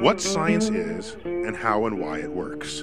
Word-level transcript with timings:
what 0.00 0.20
science 0.20 0.68
is 0.68 1.16
and 1.24 1.56
how 1.56 1.86
and 1.86 2.00
why 2.00 2.18
it 2.18 2.30
works. 2.30 2.82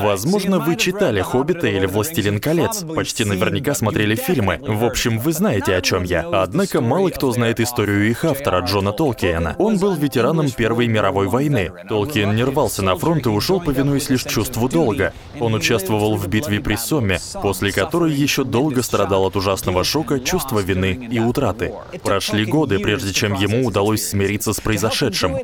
Возможно, 0.00 0.58
вы 0.58 0.76
читали 0.76 1.20
«Хоббита» 1.20 1.66
или 1.66 1.84
«Властелин 1.86 2.40
колец». 2.40 2.84
Почти 2.94 3.24
наверняка 3.24 3.74
смотрели 3.74 4.14
фильмы. 4.14 4.58
В 4.60 4.84
общем, 4.84 5.18
вы 5.18 5.32
знаете, 5.32 5.74
о 5.74 5.82
чем 5.82 6.04
я. 6.04 6.26
Однако 6.32 6.80
мало 6.80 7.10
кто 7.10 7.30
знает 7.32 7.60
историю 7.60 8.08
их 8.08 8.24
автора, 8.24 8.60
Джона 8.60 8.92
Толкиена. 8.92 9.56
Он 9.58 9.78
был 9.78 9.94
ветераном 9.94 10.50
Первой 10.50 10.86
мировой 10.86 11.28
войны. 11.28 11.70
Толкиен 11.88 12.34
не 12.34 12.44
рвался 12.44 12.82
на 12.82 12.96
фронт 12.96 13.26
и 13.26 13.28
ушел, 13.28 13.60
повинуясь 13.60 14.08
лишь 14.08 14.24
чувству 14.24 14.68
долга. 14.68 15.12
Он 15.38 15.54
участвовал 15.54 16.16
в 16.16 16.26
битве 16.28 16.60
при 16.60 16.76
Сомме, 16.76 17.18
после 17.42 17.70
которой 17.70 18.12
еще 18.12 18.44
долго 18.44 18.82
страдал 18.82 19.26
от 19.26 19.36
ужасного 19.36 19.84
шока, 19.84 20.18
чувства 20.18 20.60
вины 20.60 21.08
и 21.10 21.18
утраты. 21.18 21.74
Прошли 22.02 22.44
годы, 22.46 22.78
прежде 22.78 23.12
чем 23.12 23.34
ему 23.34 23.66
удалось 23.66 24.08
смириться 24.08 24.52
с 24.52 24.60
произошедшим. 24.60 25.36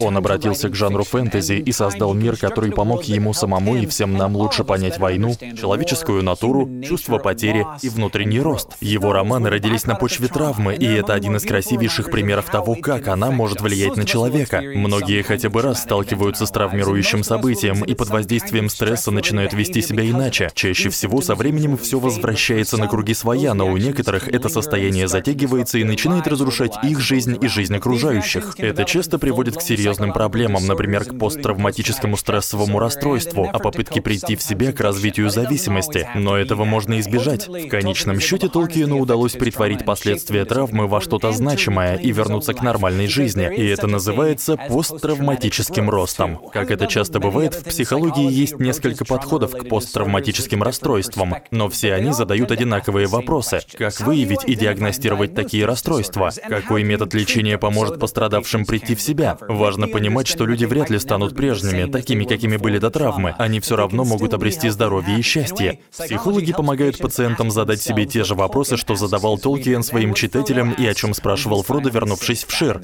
Он 0.00 0.16
обратился 0.16 0.68
к 0.68 0.74
жанру 0.74 1.04
фэнтези 1.04 1.54
и 1.54 1.72
создал 1.72 2.14
мир, 2.14 2.36
который 2.36 2.72
помог 2.72 3.04
ему 3.04 3.32
самому 3.32 3.76
и 3.76 3.86
всем 3.86 4.14
нам 4.14 4.36
лучше 4.36 4.64
понять 4.64 4.98
войну, 4.98 5.36
человеческую 5.58 6.22
натуру, 6.22 6.68
чувство 6.84 7.18
потери 7.18 7.66
и 7.82 7.88
внутренний 7.88 8.40
рост. 8.40 8.70
Его 8.80 9.12
романы 9.12 9.50
родились 9.50 9.84
на 9.84 9.94
почве 9.94 10.28
травмы, 10.28 10.74
и 10.74 10.86
это 10.86 11.14
один 11.14 11.36
из 11.36 11.44
красивейших 11.44 12.10
примеров 12.10 12.46
того, 12.46 12.74
как 12.74 13.08
она 13.08 13.30
может 13.30 13.60
влиять 13.60 13.96
на 13.96 14.04
человека. 14.04 14.62
Многие 14.74 15.22
хотя 15.22 15.50
бы 15.50 15.62
раз 15.62 15.82
сталкиваются 15.82 16.46
с 16.46 16.50
травмирующим 16.50 17.22
событием 17.22 17.84
и 17.84 17.94
под 17.94 18.08
воздействием 18.08 18.68
стресса 18.68 19.10
начинают 19.10 19.52
вести 19.52 19.82
себя 19.82 20.08
иначе. 20.08 20.50
Чаще 20.54 20.90
всего 20.90 21.20
со 21.20 21.34
временем 21.34 21.76
все 21.76 21.98
возвращается 21.98 22.76
на 22.76 22.88
круги 22.88 23.14
своя, 23.14 23.54
но 23.54 23.68
у 23.68 23.76
некоторых 23.76 24.28
это 24.28 24.48
состояние 24.48 25.08
затягивается 25.08 25.78
и 25.78 25.84
начинает 25.84 26.26
разрушать 26.26 26.72
их 26.82 27.00
жизнь 27.00 27.38
и 27.40 27.46
жизнь 27.48 27.76
окружающих. 27.76 28.54
Это 28.58 28.84
часто 28.84 29.18
приводит 29.18 29.56
к 29.56 29.62
серьезным 29.76 30.12
проблемам, 30.12 30.66
например, 30.66 31.04
к 31.04 31.18
посттравматическому 31.18 32.16
стрессовому 32.16 32.78
расстройству, 32.78 33.48
а 33.52 33.58
попытке 33.58 34.00
прийти 34.00 34.36
в 34.36 34.42
себя 34.42 34.72
к 34.72 34.80
развитию 34.80 35.28
зависимости. 35.28 36.08
Но 36.14 36.36
этого 36.36 36.64
можно 36.64 36.98
избежать. 37.00 37.46
В 37.46 37.68
конечном 37.68 38.20
счете 38.20 38.48
Толкиену 38.48 38.98
удалось 38.98 39.32
притворить 39.32 39.84
последствия 39.84 40.44
травмы 40.44 40.86
во 40.86 41.00
что-то 41.00 41.32
значимое 41.32 41.96
и 41.96 42.10
вернуться 42.10 42.54
к 42.54 42.62
нормальной 42.62 43.06
жизни. 43.06 43.54
И 43.54 43.66
это 43.66 43.86
называется 43.86 44.56
посттравматическим 44.56 45.90
ростом. 45.90 46.40
Как 46.52 46.70
это 46.70 46.86
часто 46.86 47.20
бывает, 47.20 47.54
в 47.54 47.64
психологии 47.64 48.30
есть 48.30 48.58
несколько 48.58 49.04
подходов 49.04 49.52
к 49.52 49.68
посттравматическим 49.68 50.62
расстройствам, 50.62 51.36
но 51.50 51.68
все 51.68 51.92
они 51.92 52.12
задают 52.12 52.50
одинаковые 52.50 53.06
вопросы. 53.06 53.60
Как 53.76 54.00
выявить 54.00 54.44
и 54.46 54.54
диагностировать 54.54 55.34
такие 55.34 55.66
расстройства? 55.66 56.30
Какой 56.48 56.82
метод 56.82 57.12
лечения 57.14 57.58
поможет 57.58 58.00
пострадавшим 58.00 58.64
прийти 58.64 58.94
в 58.94 59.02
себя? 59.02 59.36
Важно 59.66 59.88
понимать, 59.88 60.28
что 60.28 60.46
люди 60.46 60.64
вряд 60.64 60.90
ли 60.90 60.98
станут 61.00 61.34
прежними, 61.34 61.90
такими, 61.90 62.22
какими 62.22 62.56
были 62.56 62.78
до 62.78 62.88
травмы. 62.88 63.34
Они 63.36 63.58
все 63.58 63.74
равно 63.74 64.04
могут 64.04 64.32
обрести 64.32 64.68
здоровье 64.68 65.18
и 65.18 65.22
счастье. 65.22 65.80
Психологи 65.90 66.52
помогают 66.52 66.98
пациентам 66.98 67.50
задать 67.50 67.82
себе 67.82 68.06
те 68.06 68.22
же 68.22 68.36
вопросы, 68.36 68.76
что 68.76 68.94
задавал 68.94 69.38
Толкиен 69.38 69.82
своим 69.82 70.14
читателям 70.14 70.72
и 70.72 70.86
о 70.86 70.94
чем 70.94 71.14
спрашивал 71.14 71.64
Фродо, 71.64 71.90
вернувшись 71.90 72.44
в 72.44 72.52
Шир. 72.52 72.80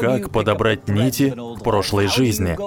Как 0.00 0.32
подобрать 0.32 0.88
нити 0.88 1.30
к 1.30 1.62
прошлой 1.62 2.08
жизни? 2.08 2.58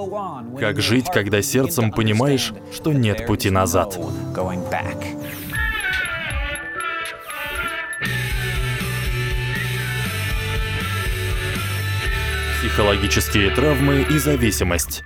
Как 0.58 0.82
жить, 0.82 1.08
когда 1.14 1.42
сердцем 1.42 1.92
понимаешь, 1.92 2.54
что 2.74 2.94
нет 2.94 3.28
пути 3.28 3.50
назад? 3.50 4.00
Психологические 12.64 13.50
травмы 13.50 14.08
и 14.10 14.18
зависимость. 14.18 15.04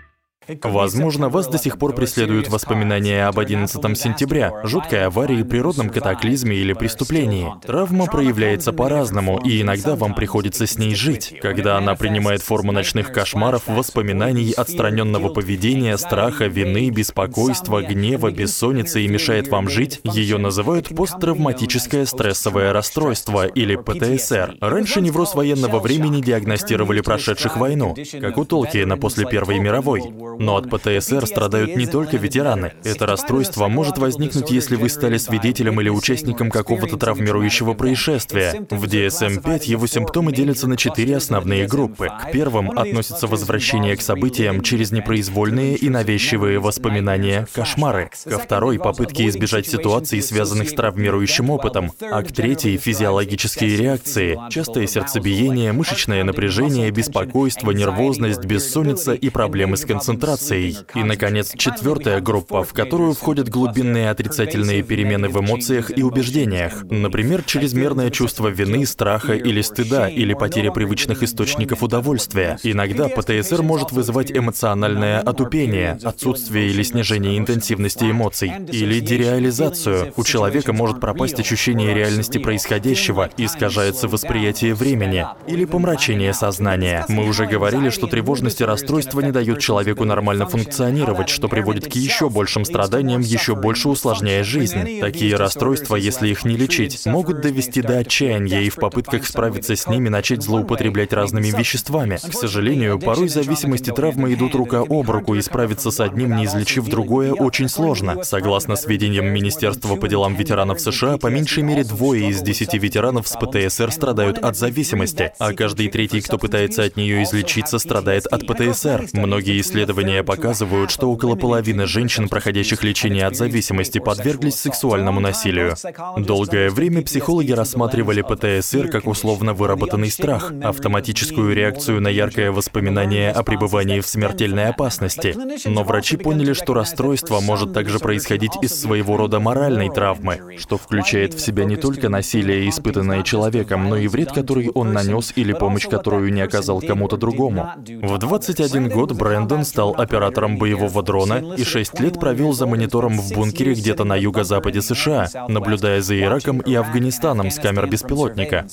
Возможно, 0.63 1.29
вас 1.29 1.47
до 1.47 1.57
сих 1.57 1.77
пор 1.77 1.93
преследуют 1.93 2.47
воспоминания 2.49 3.25
об 3.27 3.39
11 3.39 3.97
сентября, 3.97 4.61
жуткой 4.63 5.05
аварии, 5.05 5.43
природном 5.43 5.89
катаклизме 5.89 6.55
или 6.55 6.73
преступлении. 6.73 7.51
Травма 7.65 8.05
проявляется 8.05 8.71
по-разному, 8.71 9.39
и 9.43 9.61
иногда 9.61 9.95
вам 9.95 10.13
приходится 10.13 10.65
с 10.65 10.77
ней 10.77 10.95
жить. 10.95 11.35
Когда 11.41 11.77
она 11.77 11.95
принимает 11.95 12.41
форму 12.41 12.71
ночных 12.71 13.11
кошмаров, 13.11 13.63
воспоминаний, 13.67 14.51
отстраненного 14.51 15.29
поведения, 15.29 15.97
страха, 15.97 16.45
вины, 16.45 16.89
беспокойства, 16.89 17.81
гнева, 17.81 18.31
бессонницы 18.31 19.01
и 19.01 19.07
мешает 19.07 19.49
вам 19.49 19.69
жить, 19.69 19.99
ее 20.03 20.37
называют 20.37 20.89
посттравматическое 20.89 22.05
стрессовое 22.05 22.71
расстройство 22.71 23.45
или 23.45 23.75
ПТСР. 23.75 24.55
Раньше 24.61 25.01
невроз 25.01 25.35
военного 25.35 25.79
времени 25.79 26.21
диагностировали 26.21 27.01
прошедших 27.01 27.57
войну, 27.57 27.95
как 28.19 28.37
у 28.37 28.45
Толкиена 28.45 28.97
после 28.97 29.25
Первой 29.25 29.59
мировой. 29.59 30.03
Но 30.39 30.57
от 30.57 30.69
ПТСР 30.69 31.25
страдают 31.25 31.75
не 31.75 31.87
только 31.87 32.17
ветераны. 32.17 32.73
Это 32.83 33.05
расстройство 33.05 33.67
может 33.67 33.97
возникнуть, 33.97 34.51
если 34.51 34.75
вы 34.75 34.89
стали 34.89 35.17
свидетелем 35.17 35.81
или 35.81 35.89
участником 35.89 36.51
какого-то 36.51 36.97
травмирующего 36.97 37.73
происшествия. 37.73 38.65
В 38.69 38.83
DSM-5 38.85 39.65
его 39.65 39.87
симптомы 39.87 40.31
делятся 40.31 40.67
на 40.67 40.77
четыре 40.77 41.17
основные 41.17 41.67
группы. 41.67 42.07
К 42.07 42.31
первым 42.31 42.71
относятся 42.71 43.27
возвращение 43.27 43.95
к 43.95 44.01
событиям 44.01 44.61
через 44.61 44.91
непроизвольные 44.91 45.75
и 45.75 45.89
навязчивые 45.89 46.59
воспоминания, 46.59 47.47
кошмары. 47.53 48.09
Ко 48.23 48.37
второй— 48.37 48.77
попытки 48.79 49.27
избежать 49.27 49.67
ситуаций, 49.67 50.21
связанных 50.21 50.69
с 50.69 50.73
травмирующим 50.73 51.49
опытом. 51.49 51.91
А 52.01 52.21
к 52.21 52.31
третьей— 52.31 52.77
физиологические 52.77 53.75
реакции, 53.77 54.39
частое 54.49 54.87
сердцебиение, 54.87 55.71
мышечное 55.71 56.23
напряжение, 56.23 56.91
беспокойство, 56.91 57.71
нервозность, 57.71 58.45
бессонница 58.45 59.13
и 59.13 59.29
проблемы 59.29 59.77
с 59.77 59.85
концентрацией 59.85 60.26
концентрацией. 60.27 60.77
И, 60.95 61.03
наконец, 61.03 61.53
четвертая 61.55 62.19
группа, 62.21 62.63
в 62.63 62.73
которую 62.73 63.13
входят 63.13 63.49
глубинные 63.49 64.09
отрицательные 64.09 64.83
перемены 64.83 65.29
в 65.29 65.39
эмоциях 65.39 65.95
и 65.95 66.03
убеждениях. 66.03 66.83
Например, 66.83 67.43
чрезмерное 67.43 68.09
чувство 68.09 68.47
вины, 68.47 68.85
страха 68.85 69.33
или 69.33 69.61
стыда, 69.61 70.09
или 70.09 70.33
потеря 70.33 70.71
привычных 70.71 71.23
источников 71.23 71.83
удовольствия. 71.83 72.57
Иногда 72.63 73.07
ПТСР 73.07 73.61
может 73.61 73.91
вызывать 73.91 74.31
эмоциональное 74.31 75.19
отупение, 75.19 75.97
отсутствие 76.03 76.69
или 76.69 76.83
снижение 76.83 77.37
интенсивности 77.37 78.05
эмоций, 78.05 78.51
или 78.71 78.99
дереализацию. 78.99 80.13
У 80.15 80.23
человека 80.23 80.73
может 80.73 80.99
пропасть 80.99 81.39
ощущение 81.39 81.93
реальности 81.93 82.37
происходящего, 82.37 83.29
искажается 83.37 84.07
восприятие 84.07 84.73
времени, 84.73 85.25
или 85.47 85.65
помрачение 85.65 86.33
сознания. 86.33 87.05
Мы 87.07 87.27
уже 87.27 87.45
говорили, 87.45 87.89
что 87.89 88.07
тревожность 88.07 88.61
и 88.61 88.65
расстройство 88.65 89.21
не 89.21 89.31
дают 89.31 89.59
человеку 89.59 90.03
нормально 90.03 90.16
функционировать, 90.47 91.29
что 91.29 91.47
приводит 91.47 91.91
к 91.91 91.95
еще 91.95 92.29
большим 92.29 92.65
страданиям, 92.65 93.21
еще 93.21 93.55
больше 93.55 93.89
усложняя 93.89 94.43
жизнь. 94.43 94.99
Такие 94.99 95.35
расстройства, 95.35 95.95
если 95.95 96.29
их 96.29 96.45
не 96.45 96.57
лечить, 96.57 97.05
могут 97.05 97.41
довести 97.41 97.81
до 97.81 97.99
отчаяния 97.99 98.63
и 98.63 98.69
в 98.69 98.75
попытках 98.75 99.25
справиться 99.25 99.75
с 99.75 99.87
ними 99.87 100.09
начать 100.09 100.43
злоупотреблять 100.43 101.13
разными 101.13 101.47
веществами. 101.47 102.17
К 102.17 102.33
сожалению, 102.33 102.99
порой 102.99 103.29
зависимости 103.29 103.91
травмы 103.91 104.33
идут 104.33 104.55
рука 104.55 104.81
об 104.81 105.09
руку, 105.09 105.35
и 105.35 105.41
справиться 105.41 105.91
с 105.91 105.99
одним, 105.99 106.35
не 106.35 106.45
излечив 106.45 106.87
другое, 106.87 107.33
очень 107.33 107.69
сложно. 107.69 108.23
Согласно 108.23 108.75
сведениям 108.75 109.27
Министерства 109.27 109.95
по 109.95 110.07
делам 110.07 110.35
ветеранов 110.35 110.79
США, 110.79 111.17
по 111.17 111.27
меньшей 111.27 111.63
мере 111.63 111.83
двое 111.83 112.29
из 112.29 112.41
десяти 112.41 112.77
ветеранов 112.77 113.27
с 113.27 113.35
ПТСР 113.35 113.91
страдают 113.91 114.37
от 114.37 114.55
зависимости, 114.55 115.31
а 115.39 115.53
каждый 115.53 115.89
третий, 115.89 116.21
кто 116.21 116.37
пытается 116.37 116.83
от 116.83 116.97
нее 116.97 117.23
излечиться, 117.23 117.79
страдает 117.79 118.25
от 118.27 118.47
ПТСР. 118.47 119.07
Многие 119.13 119.59
исследования 119.61 120.06
Исследования 120.07 120.23
показывают, 120.23 120.89
что 120.89 121.11
около 121.11 121.35
половины 121.35 121.85
женщин, 121.85 122.29
проходящих 122.29 122.81
лечение 122.81 123.25
от 123.25 123.35
зависимости, 123.35 123.99
подверглись 123.99 124.55
сексуальному 124.55 125.19
насилию. 125.19 125.75
Долгое 126.15 126.69
время 126.69 127.01
психологи 127.01 127.51
рассматривали 127.51 128.21
ПТСР 128.21 128.87
как 128.87 129.05
условно 129.05 129.53
выработанный 129.53 130.09
страх, 130.09 130.53
автоматическую 130.63 131.53
реакцию 131.53 131.99
на 132.01 132.07
яркое 132.07 132.53
воспоминание 132.53 133.31
о 133.31 133.43
пребывании 133.43 133.99
в 133.99 134.07
смертельной 134.07 134.69
опасности. 134.69 135.35
Но 135.67 135.83
врачи 135.83 136.15
поняли, 136.15 136.53
что 136.53 136.73
расстройство 136.73 137.41
может 137.41 137.73
также 137.73 137.99
происходить 137.99 138.53
из 138.61 138.79
своего 138.79 139.17
рода 139.17 139.41
моральной 139.41 139.89
травмы, 139.89 140.55
что 140.57 140.77
включает 140.77 141.33
в 141.33 141.41
себя 141.41 141.65
не 141.65 141.75
только 141.75 142.07
насилие, 142.07 142.69
испытанное 142.69 143.23
человеком, 143.23 143.89
но 143.89 143.97
и 143.97 144.07
вред, 144.07 144.31
который 144.31 144.69
он 144.69 144.93
нанес 144.93 145.33
или 145.35 145.51
помощь, 145.51 145.87
которую 145.87 146.31
не 146.31 146.41
оказал 146.41 146.79
кому-то 146.79 147.17
другому. 147.17 147.71
В 147.77 148.17
21 148.17 148.87
год 148.87 149.11
Брэндон 149.11 149.65
стал 149.65 149.86
стал 149.87 150.01
оператором 150.01 150.57
боевого 150.57 151.03
дрона 151.03 151.55
и 151.57 151.63
6 151.63 151.99
лет 151.99 152.19
провел 152.19 152.53
за 152.53 152.65
монитором 152.65 153.19
в 153.19 153.33
бункере 153.33 153.73
где-то 153.73 154.03
на 154.03 154.15
юго-западе 154.15 154.81
США, 154.81 155.29
наблюдая 155.47 156.01
за 156.01 156.19
Ираком 156.19 156.59
и 156.59 156.73
Афганистаном 156.73 157.51
с 157.51 157.59
камер 157.59 157.87
беспилотника. 157.87 158.65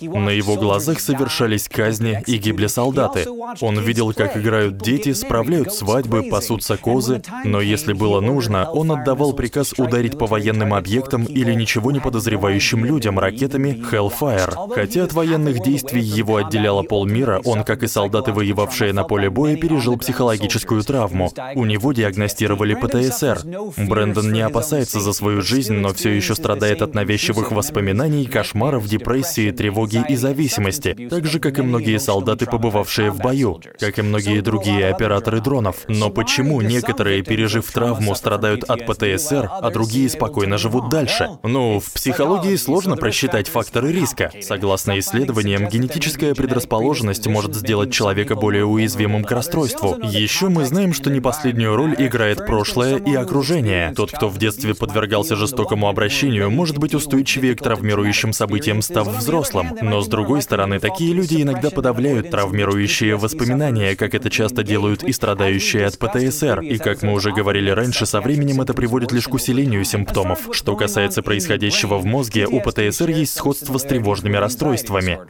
На 0.00 0.30
его 0.30 0.56
глазах 0.56 1.00
совершались 1.00 1.68
казни 1.68 2.22
и 2.26 2.36
гибли 2.36 2.66
солдаты. 2.66 3.26
Он 3.60 3.78
видел, 3.80 4.12
как 4.12 4.36
играют 4.36 4.78
дети, 4.78 5.12
справляют 5.12 5.72
свадьбы, 5.72 6.24
пасутся 6.24 6.76
козы, 6.76 7.22
но 7.44 7.60
если 7.60 7.92
было 7.92 8.20
нужно, 8.20 8.70
он 8.70 8.92
отдавал 8.92 9.32
приказ 9.32 9.72
ударить 9.76 10.18
по 10.18 10.26
военным 10.26 10.74
объектам 10.74 11.24
или 11.24 11.54
ничего 11.54 11.90
не 11.92 12.00
подозревающим 12.00 12.84
людям 12.84 13.18
ракетами 13.18 13.82
Hellfire. 13.90 14.74
Хотя 14.74 15.04
от 15.04 15.12
военных 15.12 15.62
действий 15.62 16.02
его 16.02 16.36
отделяло 16.36 16.82
полмира, 16.82 17.40
он, 17.44 17.64
как 17.64 17.82
и 17.82 17.86
солдаты, 17.86 18.32
воевавшие 18.32 18.92
на 18.92 19.04
поле 19.04 19.30
боя, 19.30 19.56
пережил 19.56 19.96
психологическую 19.96 20.51
травму. 20.58 21.30
У 21.54 21.64
него 21.64 21.92
диагностировали 21.92 22.74
ПТСР. 22.74 23.40
Брэндон 23.76 24.32
не 24.32 24.40
опасается 24.40 25.00
за 25.00 25.12
свою 25.12 25.42
жизнь, 25.42 25.74
но 25.74 25.92
все 25.92 26.10
еще 26.10 26.34
страдает 26.34 26.82
от 26.82 26.94
навязчивых 26.94 27.52
воспоминаний, 27.52 28.26
кошмаров, 28.26 28.86
депрессии, 28.86 29.50
тревоги 29.50 30.04
и 30.08 30.16
зависимости, 30.16 31.08
так 31.10 31.26
же, 31.26 31.38
как 31.38 31.58
и 31.58 31.62
многие 31.62 31.98
солдаты, 31.98 32.46
побывавшие 32.46 33.10
в 33.10 33.18
бою, 33.18 33.60
как 33.78 33.98
и 33.98 34.02
многие 34.02 34.40
другие 34.40 34.88
операторы 34.88 35.40
дронов. 35.40 35.84
Но 35.88 36.10
почему 36.10 36.60
некоторые, 36.60 37.22
пережив 37.22 37.70
травму, 37.70 38.14
страдают 38.14 38.64
от 38.64 38.86
ПТСР, 38.86 39.48
а 39.50 39.70
другие 39.70 40.08
спокойно 40.08 40.58
живут 40.58 40.88
дальше? 40.88 41.30
Ну, 41.42 41.80
в 41.80 41.92
психологии 41.92 42.56
сложно 42.56 42.96
просчитать 42.96 43.48
факторы 43.48 43.92
риска. 43.92 44.30
Согласно 44.40 44.98
исследованиям, 44.98 45.68
генетическая 45.68 46.34
предрасположенность 46.34 47.26
может 47.26 47.54
сделать 47.54 47.92
человека 47.92 48.34
более 48.34 48.64
уязвимым 48.64 49.24
к 49.24 49.30
расстройству. 49.30 49.98
Еще 50.02 50.41
мы 50.48 50.64
знаем, 50.64 50.92
что 50.92 51.10
не 51.10 51.20
последнюю 51.20 51.76
роль 51.76 51.94
играет 51.98 52.46
прошлое 52.46 52.96
и 52.98 53.14
окружение. 53.14 53.92
Тот, 53.94 54.12
кто 54.12 54.28
в 54.28 54.38
детстве 54.38 54.74
подвергался 54.74 55.36
жестокому 55.36 55.88
обращению, 55.88 56.50
может 56.50 56.78
быть 56.78 56.94
устойчивее 56.94 57.54
к 57.54 57.62
травмирующим 57.62 58.32
событиям, 58.32 58.82
став 58.82 59.08
взрослым. 59.08 59.76
Но 59.80 60.00
с 60.00 60.08
другой 60.08 60.42
стороны, 60.42 60.80
такие 60.80 61.12
люди 61.12 61.42
иногда 61.42 61.70
подавляют 61.70 62.30
травмирующие 62.30 63.16
воспоминания, 63.16 63.96
как 63.96 64.14
это 64.14 64.30
часто 64.30 64.62
делают 64.62 65.02
и 65.02 65.12
страдающие 65.12 65.86
от 65.86 65.98
ПТСР. 65.98 66.60
И 66.60 66.78
как 66.78 67.02
мы 67.02 67.12
уже 67.12 67.32
говорили 67.32 67.70
раньше, 67.70 68.06
со 68.06 68.20
временем 68.20 68.60
это 68.60 68.74
приводит 68.74 69.12
лишь 69.12 69.28
к 69.28 69.34
усилению 69.34 69.84
симптомов. 69.84 70.48
Что 70.52 70.76
касается 70.76 71.22
происходящего 71.22 71.98
в 71.98 72.04
мозге, 72.04 72.46
у 72.46 72.60
ПТСР 72.60 73.10
есть 73.10 73.34
сходство 73.34 73.78
с 73.78 73.82
тревожными 73.82 74.36
расстройствами. 74.36 75.20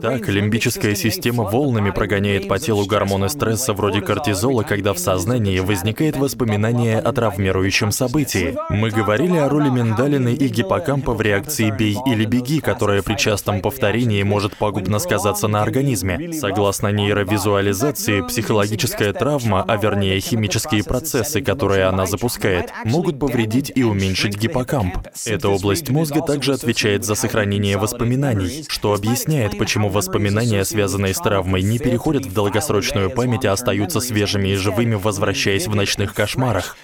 Так, 0.00 0.28
лимбическая 0.28 0.94
система 0.94 1.44
волнами 1.44 1.90
прогоняет 1.90 2.48
по 2.48 2.58
телу 2.58 2.86
гормоны 2.86 3.28
стресса 3.28 3.72
вроде 3.72 4.00
кортизола, 4.00 4.23
когда 4.66 4.94
в 4.94 4.98
сознании 4.98 5.58
возникает 5.58 6.16
воспоминание 6.16 6.98
о 6.98 7.12
травмирующем 7.12 7.92
событии. 7.92 8.56
Мы 8.70 8.90
говорили 8.90 9.36
о 9.36 9.50
роли 9.50 9.68
миндалины 9.68 10.32
и 10.32 10.48
гиппокампа 10.48 11.12
в 11.12 11.20
реакции 11.20 11.70
«бей 11.70 11.96
или 12.06 12.24
беги», 12.24 12.60
которая 12.60 13.02
при 13.02 13.16
частом 13.16 13.60
повторении 13.60 14.22
может 14.22 14.56
пагубно 14.56 14.98
сказаться 14.98 15.46
на 15.46 15.62
организме. 15.62 16.32
Согласно 16.32 16.88
нейровизуализации, 16.88 18.22
психологическая 18.22 19.12
травма, 19.12 19.62
а 19.66 19.76
вернее 19.76 20.18
химические 20.20 20.84
процессы, 20.84 21.42
которые 21.42 21.84
она 21.84 22.06
запускает, 22.06 22.70
могут 22.84 23.18
повредить 23.18 23.72
и 23.74 23.82
уменьшить 23.82 24.38
гиппокамп. 24.38 25.06
Эта 25.26 25.48
область 25.50 25.90
мозга 25.90 26.22
также 26.22 26.54
отвечает 26.54 27.04
за 27.04 27.14
сохранение 27.14 27.76
воспоминаний, 27.76 28.64
что 28.68 28.94
объясняет, 28.94 29.58
почему 29.58 29.90
воспоминания, 29.90 30.64
связанные 30.64 31.12
с 31.12 31.18
травмой, 31.18 31.62
не 31.62 31.78
переходят 31.78 32.24
в 32.24 32.32
долгосрочную 32.32 33.10
память, 33.10 33.44
а 33.44 33.52
остаются 33.52 34.00
свежими 34.14 34.50
и 34.50 34.54
живыми, 34.54 34.94
возвращаясь 34.94 35.66
в 35.66 35.74
ночных 35.74 36.14
кошмарах. 36.14 36.76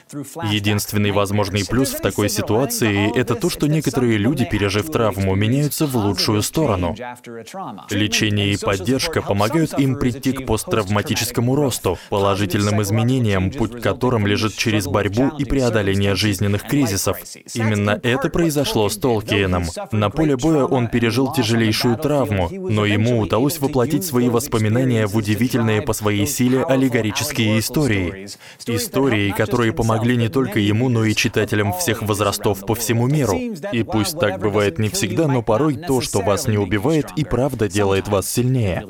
Единственный 0.51 1.13
возможный 1.13 1.65
плюс 1.65 1.91
в 1.91 2.01
такой 2.01 2.29
ситуации— 2.29 3.17
это 3.17 3.37
то, 3.37 3.49
что 3.49 3.69
некоторые 3.69 4.19
люди, 4.19 4.45
пережив 4.45 4.91
травму, 4.91 5.37
меняются 5.37 5.87
в 5.87 5.95
лучшую 5.95 6.43
сторону. 6.43 6.97
Лечение 7.91 8.53
и 8.53 8.57
поддержка 8.57 9.23
помогают 9.23 9.79
им 9.79 9.95
прийти 9.97 10.33
к 10.33 10.45
посттравматическому 10.45 11.55
росту, 11.55 11.99
положительным 12.09 12.83
изменениям, 12.83 13.53
путь 13.53 13.79
к 13.79 13.81
которым 13.81 14.27
лежит 14.27 14.57
через 14.57 14.87
борьбу 14.87 15.31
и 15.39 15.45
преодоление 15.45 16.17
жизненных 16.17 16.65
кризисов. 16.65 17.17
Именно 17.55 18.01
это 18.03 18.29
произошло 18.29 18.89
с 18.89 18.97
Толкиеном. 18.97 19.67
На 19.93 20.11
поле 20.11 20.37
боя 20.37 20.65
он 20.65 20.89
пережил 20.89 21.33
тяжелейшую 21.33 21.97
травму, 21.97 22.49
но 22.51 22.85
ему 22.85 23.21
удалось 23.21 23.61
воплотить 23.61 24.05
свои 24.05 24.29
воспоминания 24.29 25.07
в 25.07 25.15
удивительные 25.17 25.83
по 25.83 25.93
своей 25.93 26.27
силе 26.27 26.65
аллегорические 26.65 27.20
истории. 27.59 28.29
Истории, 28.67 29.31
которые 29.31 29.73
помогли 29.73 30.17
не 30.17 30.29
только 30.29 30.59
ему, 30.59 30.89
но 30.89 31.05
и 31.05 31.15
читателям 31.15 31.73
всех 31.73 32.03
возрастов 32.03 32.61
по 32.67 32.75
всему 32.75 33.07
миру. 33.07 33.39
И 33.73 33.83
пусть 33.83 34.19
так 34.19 34.41
бывает 34.41 34.79
не 34.79 34.89
всегда, 34.89 35.27
но 35.27 35.43
порой 35.43 35.77
то, 35.77 36.01
что 36.01 36.21
вас 36.21 36.47
не 36.47 36.59
убивает, 36.59 37.07
и 37.17 37.25
правда 37.25 37.69
делает 37.69 38.09
вас 38.09 38.31
сильнее. 38.31 38.87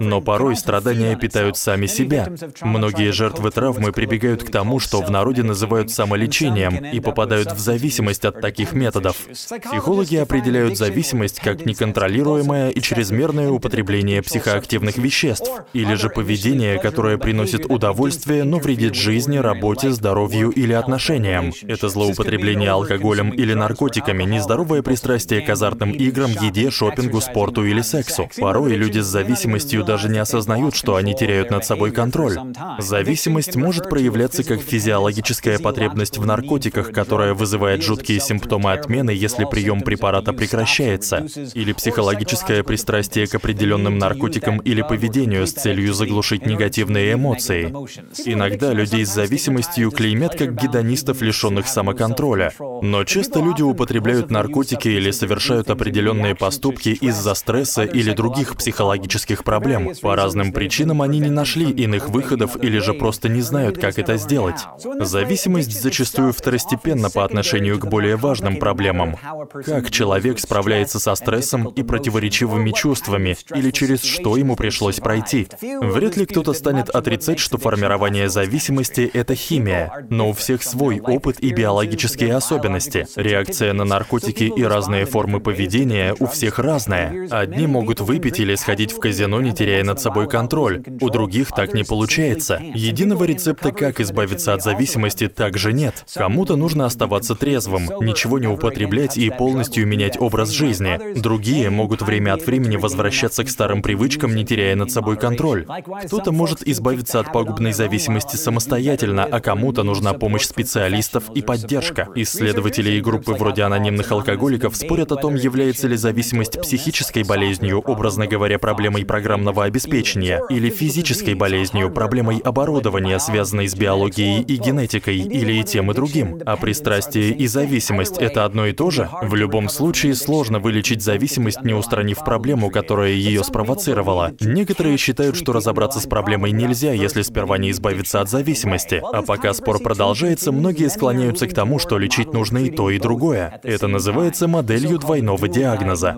Но 0.00 0.20
порой 0.20 0.56
страдания 0.56 1.16
питают 1.16 1.56
сами 1.56 1.86
себя. 1.86 2.28
Многие 2.60 3.12
жертвы 3.12 3.50
травмы 3.50 3.92
прибегают 3.92 4.42
к 4.42 4.50
тому, 4.50 4.78
что 4.80 5.00
в 5.00 5.10
народе 5.10 5.42
называют 5.42 5.90
самолечением, 5.90 6.84
и 6.84 7.00
попадают 7.00 7.52
в 7.52 7.58
зависимость 7.58 8.24
от 8.24 8.40
таких 8.40 8.72
методов. 8.72 9.16
Психологи 9.16 10.16
определяют 10.16 10.76
зависимость 10.76 11.40
как 11.40 11.64
неконтролируемое 11.64 12.70
и 12.70 12.80
чрезмерное 12.80 13.50
употребление 13.50 14.22
психоактивных 14.22 14.98
веществ, 14.98 15.50
или 15.72 15.94
же 15.94 16.08
поведение, 16.08 16.78
которое 16.78 17.18
приносит 17.18 17.45
удовольствие, 17.54 18.44
но 18.44 18.58
вредит 18.58 18.94
жизни, 18.94 19.38
работе, 19.38 19.90
здоровью 19.90 20.50
или 20.50 20.72
отношениям. 20.72 21.52
Это 21.62 21.88
злоупотребление 21.88 22.70
алкоголем 22.70 23.30
или 23.30 23.54
наркотиками, 23.54 24.24
нездоровое 24.24 24.82
пристрастие 24.82 25.40
к 25.40 25.50
азартным 25.50 25.92
играм, 25.92 26.30
еде, 26.30 26.70
шопингу, 26.70 27.20
спорту 27.20 27.64
или 27.64 27.80
сексу. 27.80 28.28
Порой 28.38 28.74
люди 28.74 29.00
с 29.00 29.06
зависимостью 29.06 29.84
даже 29.84 30.08
не 30.08 30.18
осознают, 30.18 30.74
что 30.74 30.96
они 30.96 31.14
теряют 31.14 31.50
над 31.50 31.64
собой 31.64 31.92
контроль. 31.92 32.38
Зависимость 32.78 33.56
может 33.56 33.88
проявляться 33.88 34.42
как 34.42 34.60
физиологическая 34.60 35.58
потребность 35.58 36.18
в 36.18 36.26
наркотиках, 36.26 36.92
которая 36.92 37.34
вызывает 37.34 37.82
жуткие 37.82 38.20
симптомы 38.20 38.72
отмены, 38.72 39.10
если 39.10 39.44
прием 39.44 39.80
препарата 39.82 40.32
прекращается, 40.32 41.26
или 41.54 41.72
психологическое 41.72 42.62
пристрастие 42.62 43.26
к 43.26 43.34
определенным 43.34 43.98
наркотикам 43.98 44.58
или 44.58 44.82
поведению 44.82 45.46
с 45.46 45.52
целью 45.52 45.94
заглушить 45.94 46.46
негативные 46.46 47.14
эмоции. 47.14 47.35
Иногда 47.38 48.72
людей 48.72 49.04
с 49.04 49.14
зависимостью 49.14 49.90
клеймят 49.90 50.36
как 50.36 50.54
гедонистов, 50.54 51.22
лишенных 51.22 51.68
самоконтроля. 51.68 52.52
Но 52.82 53.04
часто 53.04 53.40
люди 53.40 53.62
употребляют 53.62 54.30
наркотики 54.30 54.88
или 54.88 55.10
совершают 55.10 55.70
определенные 55.70 56.34
поступки 56.34 56.90
из-за 56.90 57.34
стресса 57.34 57.82
или 57.84 58.12
других 58.12 58.56
психологических 58.56 59.44
проблем. 59.44 59.92
По 60.02 60.16
разным 60.16 60.52
причинам 60.52 61.02
они 61.02 61.18
не 61.18 61.30
нашли 61.30 61.70
иных 61.70 62.08
выходов 62.08 62.56
или 62.62 62.78
же 62.78 62.94
просто 62.94 63.28
не 63.28 63.40
знают, 63.40 63.78
как 63.78 63.98
это 63.98 64.16
сделать. 64.16 64.60
Зависимость 65.00 65.80
зачастую 65.80 66.32
второстепенна 66.32 67.10
по 67.10 67.24
отношению 67.24 67.78
к 67.78 67.86
более 67.86 68.16
важным 68.16 68.56
проблемам. 68.56 69.16
Как 69.64 69.90
человек 69.90 70.38
справляется 70.40 70.98
со 70.98 71.14
стрессом 71.14 71.68
и 71.68 71.82
противоречивыми 71.82 72.70
чувствами, 72.70 73.36
или 73.54 73.70
через 73.70 74.02
что 74.02 74.36
ему 74.36 74.56
пришлось 74.56 74.96
пройти. 74.96 75.48
Вряд 75.60 76.16
ли 76.16 76.26
кто-то 76.26 76.52
станет 76.52 76.90
отрицать, 76.90 77.25
что 77.34 77.58
формирование 77.58 78.28
зависимости— 78.28 79.10
это 79.12 79.34
химия, 79.34 80.06
но 80.10 80.30
у 80.30 80.32
всех 80.32 80.62
свой 80.62 81.00
опыт 81.00 81.38
и 81.40 81.52
биологические 81.52 82.34
особенности. 82.34 83.06
Реакция 83.16 83.72
на 83.72 83.84
наркотики 83.84 84.44
и 84.44 84.62
разные 84.62 85.04
формы 85.04 85.40
поведения 85.40 86.14
у 86.18 86.26
всех 86.26 86.58
разная. 86.58 87.28
Одни 87.30 87.66
могут 87.66 88.00
выпить 88.00 88.38
или 88.38 88.54
сходить 88.54 88.92
в 88.92 89.00
казино, 89.00 89.40
не 89.40 89.52
теряя 89.52 89.84
над 89.84 90.00
собой 90.00 90.28
контроль. 90.28 90.82
У 91.00 91.10
других 91.10 91.48
так 91.48 91.74
не 91.74 91.84
получается. 91.84 92.60
Единого 92.62 93.24
рецепта, 93.24 93.72
как 93.72 94.00
избавиться 94.00 94.54
от 94.54 94.62
зависимости, 94.62 95.28
также 95.28 95.72
нет. 95.72 96.04
Кому-то 96.14 96.56
нужно 96.56 96.86
оставаться 96.86 97.34
трезвым, 97.34 97.88
ничего 98.00 98.38
не 98.38 98.46
употреблять 98.46 99.16
и 99.16 99.30
полностью 99.30 99.86
менять 99.86 100.20
образ 100.20 100.50
жизни. 100.50 101.18
Другие 101.18 101.70
могут 101.70 102.02
время 102.02 102.34
от 102.34 102.46
времени 102.46 102.76
возвращаться 102.76 103.44
к 103.44 103.48
старым 103.48 103.82
привычкам, 103.82 104.34
не 104.34 104.44
теряя 104.44 104.76
над 104.76 104.90
собой 104.90 105.16
контроль. 105.16 105.66
Кто-то 106.06 106.32
может 106.32 106.66
избавиться 107.06 107.20
от 107.20 107.32
пагубной 107.32 107.72
зависимости 107.72 108.36
самостоятельно, 108.36 109.24
а 109.24 109.40
кому-то 109.40 109.82
нужна 109.84 110.12
помощь 110.12 110.44
специалистов 110.44 111.24
и 111.34 111.42
поддержка. 111.42 112.08
Исследователи 112.16 112.90
и 112.90 113.00
группы 113.00 113.32
вроде 113.32 113.62
анонимных 113.62 114.10
алкоголиков 114.10 114.76
спорят 114.76 115.12
о 115.12 115.16
том, 115.16 115.36
является 115.36 115.86
ли 115.86 115.96
зависимость 115.96 116.60
психической 116.60 117.22
болезнью, 117.22 117.80
образно 117.80 118.26
говоря, 118.26 118.58
проблемой 118.58 119.04
программного 119.04 119.64
обеспечения, 119.64 120.42
или 120.50 120.68
физической 120.70 121.34
болезнью, 121.34 121.90
проблемой 121.90 122.38
оборудования, 122.38 123.18
связанной 123.18 123.68
с 123.68 123.74
биологией 123.74 124.42
и 124.42 124.56
генетикой, 124.56 125.18
или 125.18 125.60
и 125.60 125.64
тем 125.64 125.90
и 125.90 125.94
другим. 125.94 126.40
А 126.44 126.56
пристрастие 126.56 127.30
и 127.30 127.46
зависимость— 127.46 128.18
это 128.18 128.44
одно 128.44 128.66
и 128.66 128.72
то 128.72 128.90
же? 128.90 129.08
В 129.22 129.34
любом 129.34 129.68
случае, 129.68 130.14
сложно 130.14 130.58
вылечить 130.58 131.02
зависимость, 131.02 131.62
не 131.62 131.74
устранив 131.74 132.18
проблему, 132.24 132.70
которая 132.70 133.12
ее 133.12 133.44
спровоцировала. 133.44 134.32
Некоторые 134.40 134.96
считают, 134.96 135.36
что 135.36 135.52
разобраться 135.52 136.00
с 136.00 136.06
проблемой 136.06 136.50
нельзя, 136.50 136.95
если 136.96 137.22
сперва 137.22 137.58
не 137.58 137.70
избавиться 137.70 138.20
от 138.20 138.28
зависимости. 138.28 139.02
А 139.12 139.22
пока 139.22 139.52
спор 139.54 139.80
продолжается, 139.80 140.52
многие 140.52 140.88
склоняются 140.88 141.46
к 141.46 141.54
тому, 141.54 141.78
что 141.78 141.98
лечить 141.98 142.32
нужно 142.32 142.58
и 142.58 142.70
то, 142.70 142.90
и 142.90 142.98
другое. 142.98 143.60
Это 143.62 143.86
называется 143.86 144.48
моделью 144.48 144.98
двойного 144.98 145.48
диагноза. 145.48 146.16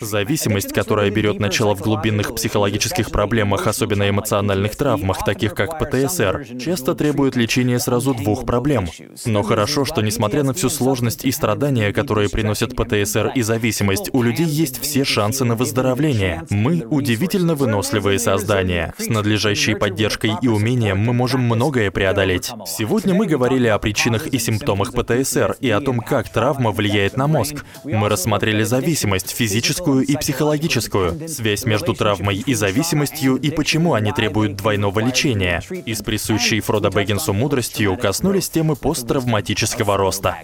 Зависимость, 0.00 0.72
которая 0.72 1.10
берет 1.10 1.40
начало 1.40 1.74
в 1.74 1.80
глубинных 1.80 2.34
психологических 2.34 3.10
проблемах, 3.10 3.66
особенно 3.66 4.08
эмоциональных 4.08 4.76
травмах, 4.76 5.24
таких 5.24 5.54
как 5.54 5.78
ПТСР, 5.78 6.58
часто 6.58 6.94
требует 6.94 7.36
лечения 7.36 7.78
сразу 7.78 8.14
двух 8.14 8.46
проблем. 8.46 8.86
Но 9.26 9.42
хорошо, 9.42 9.84
что 9.84 10.00
несмотря 10.00 10.42
на 10.42 10.52
всю 10.54 10.68
сложность 10.68 11.24
и 11.24 11.32
страдания, 11.32 11.92
которые 11.92 12.28
приносят 12.28 12.76
ПТСР 12.76 13.32
и 13.34 13.42
зависимость, 13.42 14.10
у 14.12 14.22
людей 14.22 14.46
есть 14.46 14.80
все 14.80 15.04
шансы 15.04 15.44
на 15.44 15.54
выздоровление. 15.54 16.44
Мы 16.50 16.86
удивительно 16.88 17.54
выносливые 17.54 18.18
создания. 18.18 18.94
С 18.98 19.08
надлежащей 19.08 19.74
поддержкой 19.82 20.34
и 20.40 20.46
умением 20.46 20.98
мы 20.98 21.12
можем 21.12 21.40
многое 21.40 21.90
преодолеть. 21.90 22.52
Сегодня 22.66 23.14
мы 23.14 23.26
говорили 23.26 23.66
о 23.66 23.80
причинах 23.80 24.28
и 24.28 24.38
симптомах 24.38 24.92
ПТСР 24.92 25.56
и 25.58 25.70
о 25.70 25.80
том, 25.80 25.98
как 25.98 26.32
травма 26.32 26.70
влияет 26.70 27.16
на 27.16 27.26
мозг. 27.26 27.64
Мы 27.82 28.08
рассмотрели 28.08 28.62
зависимость, 28.62 29.30
физическую 29.30 30.04
и 30.06 30.16
психологическую, 30.16 31.28
связь 31.28 31.64
между 31.64 31.94
травмой 31.94 32.36
и 32.36 32.54
зависимостью 32.54 33.34
и 33.34 33.50
почему 33.50 33.94
они 33.94 34.12
требуют 34.12 34.54
двойного 34.54 35.00
лечения. 35.00 35.60
И 35.84 35.94
с 35.94 36.02
присущей 36.02 36.60
Фродо 36.60 36.90
Бэггинсу 36.90 37.32
мудростью 37.32 37.96
коснулись 37.96 38.50
темы 38.50 38.76
посттравматического 38.76 39.96
роста. 39.96 40.36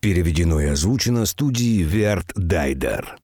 Переведено 0.00 0.60
и 0.60 0.66
озвучено 0.66 1.26
студией 1.26 1.84
Верт 1.84 2.32
Дайдер. 2.34 3.21